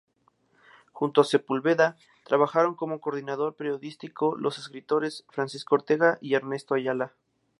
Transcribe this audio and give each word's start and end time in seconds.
Junto 0.93 1.21
a 1.21 1.23
Sepúlveda 1.23 1.95
trabajaron 2.25 2.73
como 2.73 2.99
Coordinador 3.01 3.55
Periodístico, 3.55 4.35
los 4.35 4.57
escritores 4.57 5.25
Francisco 5.29 5.75
Ortega 5.75 6.17
y 6.21 6.33
Ernesto 6.33 6.73
Ayala. 6.73 7.13